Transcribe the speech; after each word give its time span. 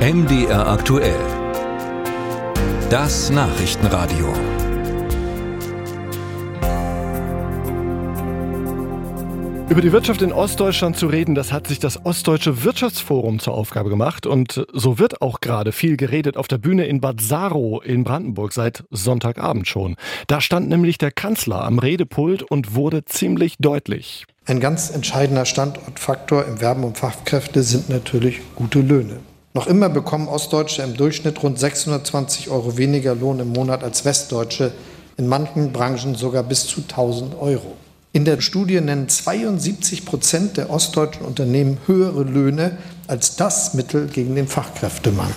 MDR 0.00 0.66
aktuell. 0.66 1.20
Das 2.88 3.28
Nachrichtenradio. 3.28 4.32
Über 9.68 9.82
die 9.82 9.92
Wirtschaft 9.92 10.22
in 10.22 10.32
Ostdeutschland 10.32 10.96
zu 10.96 11.06
reden, 11.06 11.34
das 11.34 11.52
hat 11.52 11.66
sich 11.66 11.80
das 11.80 12.06
Ostdeutsche 12.06 12.64
Wirtschaftsforum 12.64 13.40
zur 13.40 13.52
Aufgabe 13.52 13.90
gemacht. 13.90 14.26
Und 14.26 14.66
so 14.72 14.98
wird 14.98 15.20
auch 15.20 15.40
gerade 15.40 15.70
viel 15.70 15.98
geredet 15.98 16.38
auf 16.38 16.48
der 16.48 16.56
Bühne 16.56 16.86
in 16.86 17.02
Bad 17.02 17.20
Saro 17.20 17.82
in 17.82 18.02
Brandenburg 18.02 18.54
seit 18.54 18.84
Sonntagabend 18.90 19.68
schon. 19.68 19.96
Da 20.28 20.40
stand 20.40 20.70
nämlich 20.70 20.96
der 20.96 21.10
Kanzler 21.10 21.62
am 21.62 21.78
Redepult 21.78 22.42
und 22.42 22.74
wurde 22.74 23.04
ziemlich 23.04 23.58
deutlich. 23.58 24.24
Ein 24.46 24.60
ganz 24.60 24.88
entscheidender 24.88 25.44
Standortfaktor 25.44 26.46
im 26.46 26.62
Werben 26.62 26.84
um 26.84 26.94
Fachkräfte 26.94 27.62
sind 27.62 27.90
natürlich 27.90 28.40
gute 28.54 28.80
Löhne. 28.80 29.20
Noch 29.52 29.66
immer 29.66 29.88
bekommen 29.88 30.28
Ostdeutsche 30.28 30.82
im 30.82 30.96
Durchschnitt 30.96 31.42
rund 31.42 31.58
620 31.58 32.50
Euro 32.50 32.76
weniger 32.76 33.16
Lohn 33.16 33.40
im 33.40 33.48
Monat 33.48 33.82
als 33.82 34.04
Westdeutsche, 34.04 34.72
in 35.16 35.26
manchen 35.26 35.72
Branchen 35.72 36.14
sogar 36.14 36.44
bis 36.44 36.66
zu 36.68 36.82
1000 36.82 37.34
Euro. 37.40 37.76
In 38.12 38.24
der 38.24 38.40
Studie 38.40 38.80
nennen 38.80 39.08
72 39.08 40.04
Prozent 40.04 40.56
der 40.56 40.70
ostdeutschen 40.70 41.24
Unternehmen 41.24 41.78
höhere 41.86 42.22
Löhne 42.22 42.78
als 43.08 43.34
das 43.36 43.74
Mittel 43.74 44.06
gegen 44.06 44.36
den 44.36 44.46
Fachkräftemangel. 44.46 45.34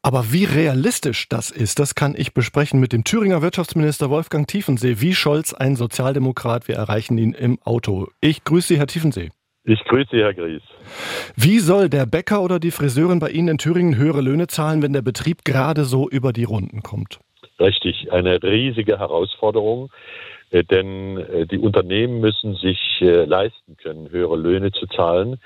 Aber 0.00 0.32
wie 0.32 0.44
realistisch 0.44 1.28
das 1.28 1.50
ist, 1.50 1.78
das 1.78 1.94
kann 1.94 2.14
ich 2.16 2.34
besprechen 2.34 2.80
mit 2.80 2.92
dem 2.92 3.04
Thüringer 3.04 3.40
Wirtschaftsminister 3.40 4.10
Wolfgang 4.10 4.46
Tiefensee. 4.46 5.00
Wie 5.00 5.14
Scholz, 5.14 5.54
ein 5.54 5.76
Sozialdemokrat, 5.76 6.68
wir 6.68 6.76
erreichen 6.76 7.16
ihn 7.16 7.32
im 7.32 7.58
Auto. 7.62 8.08
Ich 8.20 8.44
grüße 8.44 8.68
Sie, 8.68 8.78
Herr 8.78 8.86
Tiefensee. 8.86 9.30
Ich 9.64 9.82
grüße 9.84 10.08
Sie, 10.12 10.22
Herr 10.22 10.34
Gries. 10.34 10.62
Wie 11.36 11.58
soll 11.58 11.88
der 11.88 12.04
Bäcker 12.04 12.42
oder 12.42 12.58
die 12.58 12.70
Friseurin 12.70 13.18
bei 13.18 13.30
Ihnen 13.30 13.48
in 13.48 13.58
Thüringen 13.58 13.96
höhere 13.96 14.20
Löhne 14.20 14.46
zahlen, 14.46 14.82
wenn 14.82 14.92
der 14.92 15.02
Betrieb 15.02 15.44
gerade 15.44 15.84
so 15.84 16.08
über 16.08 16.32
die 16.34 16.44
Runden 16.44 16.82
kommt? 16.82 17.18
Richtig, 17.58 18.12
eine 18.12 18.42
riesige 18.42 18.98
Herausforderung. 18.98 19.90
Äh, 20.54 20.64
denn 20.64 21.18
äh, 21.18 21.46
die 21.46 21.58
Unternehmen 21.58 22.20
müssen 22.20 22.54
sich 22.54 22.78
äh, 23.00 23.24
leisten 23.24 23.76
können, 23.76 24.10
höhere 24.10 24.36
Löhne 24.36 24.70
zu 24.72 24.86
zahlen. 24.86 25.38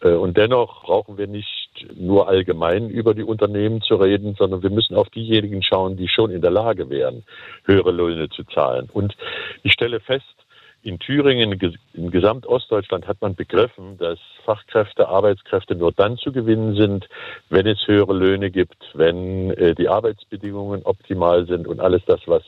Und 0.00 0.36
dennoch 0.36 0.84
brauchen 0.84 1.16
wir 1.16 1.26
nicht 1.26 1.86
nur 1.94 2.28
allgemein 2.28 2.90
über 2.90 3.14
die 3.14 3.22
Unternehmen 3.22 3.82
zu 3.82 3.96
reden, 3.96 4.34
sondern 4.36 4.62
wir 4.62 4.70
müssen 4.70 4.96
auf 4.96 5.08
diejenigen 5.10 5.62
schauen, 5.62 5.96
die 5.96 6.08
schon 6.08 6.30
in 6.30 6.42
der 6.42 6.50
Lage 6.50 6.90
wären, 6.90 7.22
höhere 7.64 7.92
Löhne 7.92 8.28
zu 8.28 8.42
zahlen. 8.44 8.88
Und 8.92 9.16
ich 9.62 9.72
stelle 9.72 10.00
fest, 10.00 10.24
in 10.82 10.98
Thüringen, 10.98 11.52
in 11.94 12.10
Gesamtostdeutschland 12.10 13.06
hat 13.06 13.20
man 13.20 13.34
begriffen, 13.34 13.98
dass 13.98 14.18
Fachkräfte, 14.44 15.08
Arbeitskräfte 15.08 15.74
nur 15.74 15.92
dann 15.92 16.16
zu 16.16 16.32
gewinnen 16.32 16.74
sind, 16.74 17.08
wenn 17.50 17.66
es 17.66 17.86
höhere 17.86 18.12
Löhne 18.12 18.50
gibt, 18.50 18.76
wenn 18.94 19.50
äh, 19.52 19.74
die 19.74 19.88
Arbeitsbedingungen 19.88 20.82
optimal 20.84 21.46
sind 21.46 21.68
und 21.68 21.80
alles 21.80 22.02
das, 22.06 22.20
was 22.26 22.42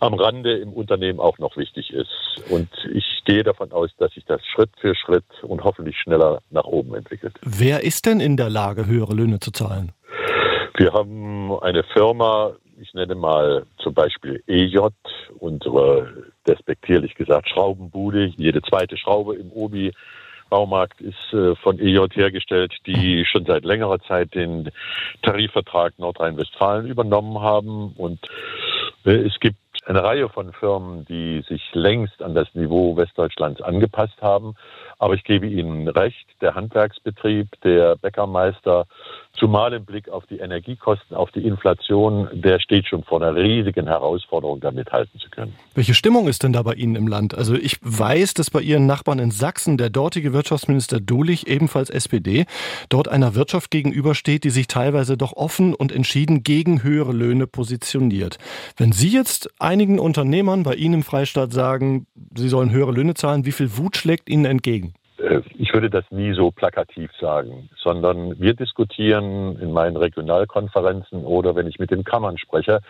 am 0.00 0.14
Rande 0.14 0.58
im 0.58 0.72
Unternehmen 0.72 1.20
auch 1.20 1.38
noch 1.38 1.56
wichtig 1.56 1.92
ist. 1.92 2.42
Und 2.50 2.68
ich 2.92 3.22
gehe 3.24 3.42
davon 3.42 3.72
aus, 3.72 3.90
dass 3.98 4.12
sich 4.12 4.24
das 4.26 4.44
Schritt 4.46 4.70
für 4.80 4.94
Schritt 4.94 5.24
und 5.42 5.64
hoffentlich 5.64 5.98
schneller 5.98 6.40
nach 6.50 6.64
oben 6.64 6.94
entwickelt. 6.94 7.34
Wer 7.42 7.82
ist 7.82 8.06
denn 8.06 8.20
in 8.20 8.36
der 8.36 8.50
Lage, 8.50 8.86
höhere 8.86 9.14
Löhne 9.14 9.40
zu 9.40 9.50
zahlen? 9.50 9.92
Wir 10.76 10.92
haben 10.92 11.58
eine 11.60 11.82
Firma, 11.82 12.52
ich 12.80 12.94
nenne 12.94 13.14
mal 13.14 13.66
zum 13.78 13.94
Beispiel 13.94 14.42
EJ, 14.46 14.78
unsere 15.38 16.24
despektierlich 16.46 17.14
gesagt 17.14 17.48
Schraubenbude. 17.48 18.26
Jede 18.36 18.62
zweite 18.62 18.96
Schraube 18.96 19.36
im 19.36 19.50
Obi 19.52 19.92
Baumarkt 20.48 21.00
ist 21.00 21.32
äh, 21.32 21.54
von 21.56 21.78
EJ 21.78 22.08
hergestellt, 22.14 22.72
die 22.86 23.24
schon 23.26 23.44
seit 23.44 23.64
längerer 23.64 24.00
Zeit 24.00 24.34
den 24.34 24.70
Tarifvertrag 25.22 25.98
Nordrhein-Westfalen 25.98 26.86
übernommen 26.86 27.40
haben. 27.40 27.92
Und 27.96 28.20
äh, 29.04 29.26
es 29.26 29.38
gibt 29.40 29.58
eine 29.86 30.02
Reihe 30.02 30.28
von 30.28 30.52
Firmen, 30.52 31.06
die 31.06 31.42
sich 31.48 31.62
längst 31.72 32.22
an 32.22 32.34
das 32.34 32.54
Niveau 32.54 32.96
Westdeutschlands 32.96 33.62
angepasst 33.62 34.20
haben. 34.20 34.54
Aber 34.98 35.14
ich 35.14 35.24
gebe 35.24 35.46
Ihnen 35.46 35.88
recht, 35.88 36.26
der 36.40 36.54
Handwerksbetrieb, 36.54 37.48
der 37.62 37.96
Bäckermeister, 37.96 38.86
zumal 39.38 39.72
im 39.72 39.84
Blick 39.84 40.08
auf 40.08 40.26
die 40.26 40.38
Energiekosten, 40.38 41.16
auf 41.16 41.30
die 41.32 41.46
Inflation, 41.46 42.28
der 42.32 42.60
steht 42.60 42.86
schon 42.86 43.04
vor 43.04 43.22
einer 43.22 43.34
riesigen 43.34 43.86
Herausforderung, 43.86 44.60
da 44.60 44.70
mithalten 44.70 45.18
zu 45.20 45.30
können. 45.30 45.54
Welche 45.74 45.94
Stimmung 45.94 46.28
ist 46.28 46.42
denn 46.42 46.52
da 46.52 46.62
bei 46.62 46.74
Ihnen 46.74 46.96
im 46.96 47.06
Land? 47.06 47.36
Also 47.36 47.54
ich 47.54 47.78
weiß, 47.82 48.34
dass 48.34 48.50
bei 48.50 48.60
Ihren 48.60 48.86
Nachbarn 48.86 49.18
in 49.18 49.30
Sachsen 49.30 49.78
der 49.78 49.90
dortige 49.90 50.32
Wirtschaftsminister 50.32 51.00
Dulich, 51.00 51.46
ebenfalls 51.46 51.90
SPD, 51.90 52.46
dort 52.88 53.08
einer 53.08 53.34
Wirtschaft 53.34 53.70
gegenübersteht, 53.70 54.44
die 54.44 54.50
sich 54.50 54.66
teilweise 54.66 55.16
doch 55.16 55.32
offen 55.32 55.74
und 55.74 55.92
entschieden 55.92 56.42
gegen 56.42 56.82
höhere 56.82 57.12
Löhne 57.12 57.46
positioniert. 57.46 58.38
Wenn 58.76 58.92
Sie 58.92 59.08
jetzt 59.08 59.50
einigen 59.58 59.98
Unternehmern 59.98 60.62
bei 60.62 60.74
Ihnen 60.74 60.94
im 60.94 61.02
Freistaat 61.02 61.52
sagen, 61.52 62.06
sie 62.36 62.48
sollen 62.48 62.70
höhere 62.70 62.92
Löhne 62.92 63.14
zahlen, 63.14 63.44
wie 63.44 63.52
viel 63.52 63.76
Wut 63.76 63.96
schlägt 63.96 64.28
Ihnen 64.28 64.44
entgegen? 64.44 64.94
Äh, 65.18 65.40
ich 65.56 65.72
würde 65.72 65.90
das 65.90 66.04
nie 66.10 66.32
so 66.32 66.50
plakativ 66.50 67.10
sagen, 67.20 67.68
sondern 67.76 68.38
wir 68.40 68.54
diskutieren 68.54 69.58
in 69.60 69.72
meinen 69.72 69.96
Regionalkonferenzen 69.96 71.24
oder 71.24 71.54
wenn 71.54 71.66
ich 71.66 71.78
mit 71.78 71.90
den 71.90 72.04
Kammern 72.04 72.38
spreche, 72.38 72.80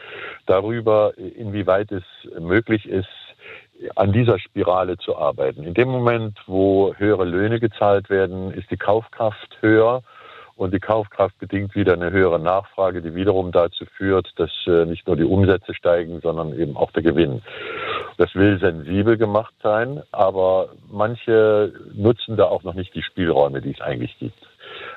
darüber, 0.46 1.12
inwieweit 1.16 1.92
es 1.92 2.04
möglich 2.38 2.86
ist, 2.88 3.08
an 3.94 4.12
dieser 4.12 4.38
Spirale 4.38 4.98
zu 4.98 5.16
arbeiten. 5.16 5.62
In 5.62 5.74
dem 5.74 5.88
Moment, 5.88 6.38
wo 6.46 6.94
höhere 6.96 7.24
Löhne 7.24 7.60
gezahlt 7.60 8.10
werden, 8.10 8.52
ist 8.52 8.70
die 8.70 8.76
Kaufkraft 8.76 9.56
höher 9.60 10.02
und 10.56 10.74
die 10.74 10.80
Kaufkraft 10.80 11.38
bedingt 11.38 11.76
wieder 11.76 11.92
eine 11.92 12.10
höhere 12.10 12.40
Nachfrage, 12.40 13.00
die 13.00 13.14
wiederum 13.14 13.52
dazu 13.52 13.84
führt, 13.96 14.32
dass 14.36 14.50
äh, 14.66 14.84
nicht 14.84 15.06
nur 15.06 15.16
die 15.16 15.24
Umsätze 15.24 15.72
steigen, 15.72 16.20
sondern 16.20 16.58
eben 16.58 16.76
auch 16.76 16.90
der 16.90 17.04
Gewinn. 17.04 17.42
Das 18.18 18.34
will 18.34 18.58
sensibel 18.58 19.16
gemacht 19.16 19.54
sein, 19.62 20.02
aber 20.10 20.70
manche 20.90 21.72
nutzen 21.94 22.36
da 22.36 22.44
auch 22.44 22.64
noch 22.64 22.74
nicht 22.74 22.92
die 22.94 23.02
Spielräume, 23.02 23.62
die 23.62 23.70
es 23.70 23.80
eigentlich 23.80 24.18
gibt. 24.18 24.36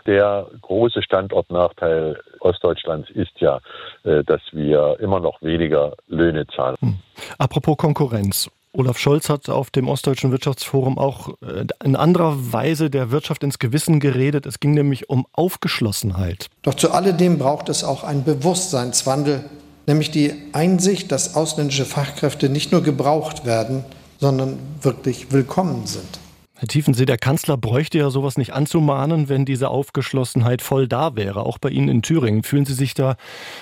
Der 0.07 0.47
große 0.61 1.03
Standortnachteil 1.03 2.19
Ostdeutschlands 2.39 3.09
ist 3.11 3.39
ja, 3.39 3.59
äh, 4.03 4.23
dass 4.23 4.41
wir 4.51 4.97
immer 4.99 5.19
noch 5.19 5.39
weniger 5.43 5.93
Löhne 6.07 6.47
zahlen. 6.47 6.75
Hm. 6.81 6.97
Apropos 7.37 7.77
Konkurrenz. 7.77 8.49
Olaf 8.73 8.97
Scholz 8.97 9.29
hat 9.29 9.49
auf 9.49 9.69
dem 9.69 9.87
Ostdeutschen 9.89 10.31
Wirtschaftsforum 10.31 10.97
auch 10.97 11.29
äh, 11.41 11.65
in 11.83 11.95
anderer 11.95 12.53
Weise 12.53 12.89
der 12.89 13.11
Wirtschaft 13.11 13.43
ins 13.43 13.59
Gewissen 13.59 13.99
geredet. 13.99 14.47
Es 14.47 14.59
ging 14.59 14.73
nämlich 14.73 15.09
um 15.09 15.27
Aufgeschlossenheit. 15.33 16.47
Doch 16.63 16.73
zu 16.73 16.91
alledem 16.91 17.37
braucht 17.37 17.69
es 17.69 17.83
auch 17.83 18.03
einen 18.03 18.23
Bewusstseinswandel, 18.23 19.43
nämlich 19.91 20.09
die 20.09 20.33
Einsicht, 20.53 21.11
dass 21.11 21.35
ausländische 21.35 21.85
Fachkräfte 21.85 22.47
nicht 22.47 22.71
nur 22.71 22.81
gebraucht 22.81 23.45
werden, 23.45 23.83
sondern 24.19 24.57
wirklich 24.81 25.33
willkommen 25.33 25.85
sind. 25.85 26.19
Herr 26.55 26.67
Tiefensee, 26.67 27.05
der 27.05 27.17
Kanzler 27.17 27.57
bräuchte 27.57 27.97
ja 27.97 28.09
sowas 28.09 28.37
nicht 28.37 28.53
anzumahnen, 28.53 29.27
wenn 29.27 29.45
diese 29.45 29.69
Aufgeschlossenheit 29.69 30.61
voll 30.61 30.87
da 30.87 31.15
wäre, 31.15 31.45
auch 31.45 31.57
bei 31.57 31.69
Ihnen 31.69 31.89
in 31.89 32.01
Thüringen. 32.03 32.43
Fühlen 32.43 32.65
Sie 32.65 32.73
sich 32.73 32.93
da 32.93 33.17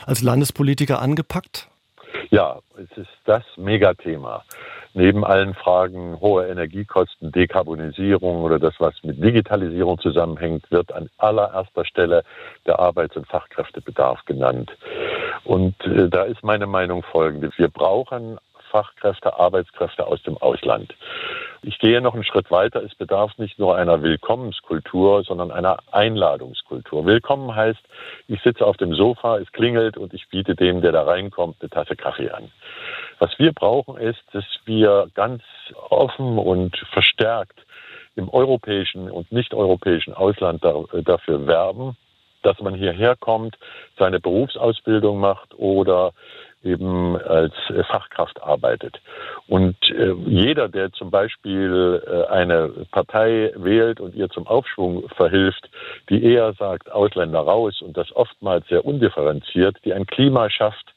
als 0.05 0.21
Landespolitiker 0.21 1.01
angepackt? 1.01 1.67
Ja, 2.29 2.59
es 2.75 2.97
ist 2.97 3.09
das 3.25 3.43
Megathema 3.57 4.43
neben 4.99 5.23
allen 5.23 5.53
Fragen 5.53 6.19
hohe 6.19 6.47
Energiekosten, 6.47 7.31
Dekarbonisierung 7.31 8.43
oder 8.43 8.59
das, 8.59 8.73
was 8.79 8.93
mit 9.01 9.23
Digitalisierung 9.23 9.97
zusammenhängt, 9.99 10.69
wird 10.71 10.93
an 10.93 11.09
allererster 11.17 11.85
Stelle 11.85 12.23
der 12.65 12.79
Arbeits- 12.79 13.15
und 13.15 13.25
Fachkräftebedarf 13.27 14.25
genannt. 14.25 14.75
Und 15.45 15.75
äh, 15.85 16.09
da 16.09 16.23
ist 16.23 16.43
meine 16.43 16.67
Meinung 16.67 17.03
folgende. 17.03 17.49
Wir 17.55 17.69
brauchen 17.69 18.37
Fachkräfte, 18.71 19.39
Arbeitskräfte 19.39 20.05
aus 20.05 20.21
dem 20.23 20.37
Ausland. 20.37 20.93
Ich 21.61 21.77
gehe 21.79 21.99
noch 21.99 22.13
einen 22.13 22.23
Schritt 22.23 22.51
weiter. 22.51 22.81
Es 22.81 22.95
bedarf 22.95 23.37
nicht 23.37 23.59
nur 23.59 23.75
einer 23.75 24.01
Willkommenskultur, 24.01 25.23
sondern 25.23 25.51
einer 25.51 25.79
Einladungskultur. 25.91 27.05
Willkommen 27.05 27.53
heißt, 27.53 27.81
ich 28.27 28.41
sitze 28.41 28.65
auf 28.65 28.77
dem 28.77 28.93
Sofa, 28.93 29.39
es 29.39 29.51
klingelt 29.51 29.97
und 29.97 30.13
ich 30.13 30.29
biete 30.29 30.55
dem, 30.55 30.81
der 30.81 30.93
da 30.93 31.03
reinkommt, 31.03 31.57
eine 31.59 31.69
Tasse 31.69 31.97
Kaffee 31.97 32.29
an. 32.29 32.49
Was 33.19 33.37
wir 33.39 33.51
brauchen 33.51 33.97
ist, 33.97 34.21
dass 34.31 34.45
wir 34.63 35.09
ganz 35.15 35.43
offen 35.89 36.37
und 36.37 36.77
verstärkt 36.93 37.65
im 38.15 38.29
europäischen 38.29 39.11
und 39.11 39.29
nicht 39.33 39.53
europäischen 39.53 40.13
Ausland 40.13 40.63
dafür 40.63 41.45
werben, 41.45 41.97
dass 42.41 42.59
man 42.61 42.73
hierher 42.73 43.17
kommt, 43.17 43.57
seine 43.97 44.21
Berufsausbildung 44.21 45.19
macht 45.19 45.53
oder 45.55 46.13
eben 46.63 47.15
als 47.17 47.53
Fachkraft 47.89 48.41
arbeitet. 48.41 48.99
Und 49.47 49.77
äh, 49.89 50.13
jeder, 50.25 50.67
der 50.67 50.91
zum 50.91 51.09
Beispiel 51.09 52.03
äh, 52.05 52.31
eine 52.31 52.69
Partei 52.91 53.51
wählt 53.55 53.99
und 53.99 54.15
ihr 54.15 54.29
zum 54.29 54.45
Aufschwung 54.47 55.07
verhilft, 55.09 55.69
die 56.09 56.23
eher 56.23 56.53
sagt, 56.53 56.91
Ausländer 56.91 57.39
raus 57.39 57.81
und 57.81 57.95
das 57.97 58.13
oftmals 58.15 58.67
sehr 58.67 58.85
undifferenziert, 58.85 59.77
die 59.85 59.93
ein 59.93 60.05
Klima 60.05 60.49
schafft, 60.49 60.93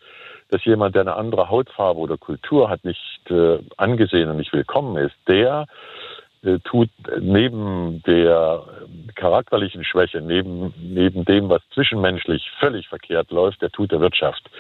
dass 0.51 0.65
jemand, 0.65 0.95
der 0.95 1.03
eine 1.03 1.17
andere 1.17 1.49
Hautfarbe 1.49 2.01
oder 2.01 2.19
Kultur 2.19 2.69
hat, 2.69 2.85
nicht 2.85 3.31
äh, 3.31 3.59
angesehen 3.77 4.29
und 4.29 4.37
nicht 4.37 4.53
willkommen 4.53 4.97
ist, 4.97 5.15
der 5.29 5.63
äh, 5.63 6.02
tut 6.65 6.91
neben 7.21 8.03
der 8.03 8.65
charakterlichen 9.15 9.85
Schwäche, 9.85 10.21
neben, 10.21 10.75
neben 10.81 11.25
dem, 11.25 11.49
was 11.49 11.63
zwischenmenschlich 11.73 12.51
völlig 12.59 12.89
verkehrt 12.89 13.31
läuft, 13.31 13.63
der 13.63 13.71
tut 13.71 13.93
der 13.93 14.01
Wirtschaft 14.01 14.51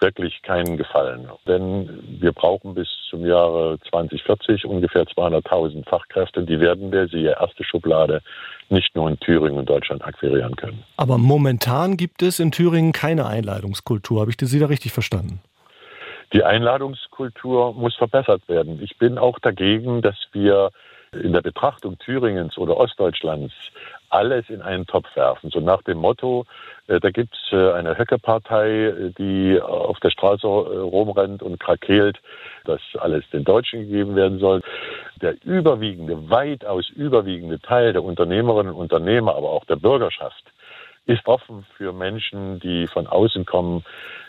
wirklich 0.00 0.40
keinen 0.42 0.76
Gefallen. 0.76 1.28
Denn 1.46 1.88
wir 2.20 2.32
brauchen 2.32 2.74
bis 2.74 2.88
zum 3.10 3.26
Jahre 3.26 3.78
2040 3.90 4.64
ungefähr 4.66 5.02
200.000 5.04 5.88
Fachkräfte. 5.88 6.44
Die 6.44 6.60
werden 6.60 6.92
wir, 6.92 7.08
siehe 7.08 7.32
erste 7.32 7.64
Schublade, 7.64 8.22
nicht 8.68 8.94
nur 8.94 9.08
in 9.08 9.18
Thüringen 9.18 9.58
und 9.58 9.68
Deutschland 9.68 10.04
akquirieren 10.04 10.54
können. 10.54 10.84
Aber 10.96 11.18
momentan 11.18 11.96
gibt 11.96 12.22
es 12.22 12.38
in 12.38 12.52
Thüringen 12.52 12.92
keine 12.92 13.26
Einladungskultur. 13.26 14.20
Habe 14.20 14.30
ich 14.30 14.36
Sie 14.40 14.60
da 14.60 14.66
richtig 14.66 14.92
verstanden? 14.92 15.40
Die 16.32 16.44
Einladungskultur 16.44 17.74
muss 17.74 17.94
verbessert 17.96 18.48
werden. 18.48 18.80
Ich 18.82 18.96
bin 18.98 19.18
auch 19.18 19.38
dagegen, 19.40 20.00
dass 20.00 20.16
wir 20.32 20.70
in 21.12 21.32
der 21.32 21.42
Betrachtung 21.42 21.98
Thüringens 21.98 22.56
oder 22.56 22.76
Ostdeutschlands 22.76 23.52
alles 24.08 24.48
in 24.48 24.62
einen 24.62 24.86
Topf 24.86 25.14
werfen. 25.14 25.50
So 25.50 25.60
nach 25.60 25.82
dem 25.82 25.98
Motto, 25.98 26.46
äh, 26.86 27.00
da 27.00 27.10
gibt's 27.10 27.38
äh, 27.50 27.72
eine 27.72 27.96
Höckepartei, 27.98 28.68
äh, 28.70 29.10
die 29.18 29.60
auf 29.60 30.00
der 30.00 30.10
Straße 30.10 30.46
rumrennt 30.46 31.42
und 31.42 31.60
krakeelt, 31.60 32.18
dass 32.64 32.80
alles 32.98 33.24
den 33.30 33.44
Deutschen 33.44 33.80
gegeben 33.80 34.16
werden 34.16 34.38
soll. 34.38 34.62
Der 35.20 35.34
überwiegende, 35.44 36.30
weitaus 36.30 36.88
überwiegende 36.90 37.60
Teil 37.60 37.92
der 37.92 38.02
Unternehmerinnen 38.02 38.72
und 38.72 38.80
Unternehmer, 38.80 39.34
aber 39.36 39.50
auch 39.50 39.64
der 39.66 39.76
Bürgerschaft, 39.76 40.44
ist 41.06 41.26
offen 41.26 41.66
für 41.76 41.92
Menschen, 41.92 42.60
die 42.60 42.86
von 42.86 43.06
außen 43.06 43.44
kommen, 43.44 43.84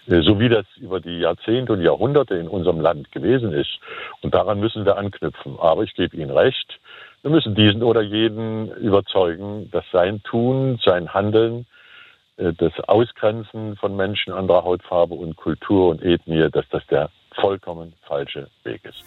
äh, 0.08 0.22
so 0.22 0.40
wie 0.40 0.50
das 0.50 0.66
über 0.78 1.00
die 1.00 1.20
Jahrzehnte 1.20 1.74
und 1.74 1.82
Jahrhunderte 1.82 2.36
in 2.36 2.48
unserem 2.48 2.80
Land 2.80 3.12
gewesen 3.12 3.54
ist. 3.54 3.80
Und 4.22 4.34
daran 4.34 4.60
müssen 4.60 4.86
wir 4.86 4.98
anknüpfen. 4.98 5.58
Aber 5.60 5.84
ich 5.84 5.94
gebe 5.94 6.16
Ihnen 6.18 6.32
recht, 6.32 6.80
wir 7.22 7.32
müssen 7.32 7.56
diesen 7.56 7.84
oder 7.84 8.02
jeden 8.02 8.70
überzeugen, 8.72 9.70
dass 9.72 9.86
sein 9.92 10.22
Tun, 10.24 10.80
sein 10.84 11.14
Handeln, 11.14 11.66
äh, 12.38 12.54
das 12.54 12.74
Ausgrenzen 12.88 13.76
von 13.78 13.96
Menschen 13.96 14.34
anderer 14.34 14.64
Hautfarbe 14.64 15.14
und 15.14 15.36
Kultur 15.36 15.90
und 15.90 16.04
Ethnie, 16.04 16.50
dass 16.52 16.68
das 16.70 16.86
der 16.88 17.10
vollkommen 17.36 17.94
falsche 18.08 18.48
Weg 18.64 18.82
ist. 18.86 19.04